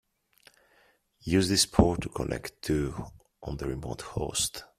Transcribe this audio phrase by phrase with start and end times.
[1.25, 3.05] Use this port to connect to
[3.43, 4.63] on the remote host.